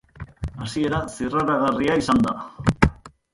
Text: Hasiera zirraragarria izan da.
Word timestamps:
Hasiera 0.63 1.01
zirraragarria 1.17 1.99
izan 2.01 2.25
da. 2.29 2.35